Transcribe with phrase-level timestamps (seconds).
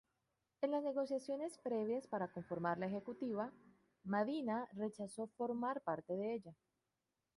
[0.61, 3.51] En las negociaciones previas para conformar la Ejecutiva,
[4.03, 6.57] Madina rechazó formar parte de ella.